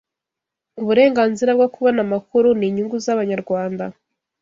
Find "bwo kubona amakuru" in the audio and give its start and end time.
1.57-2.47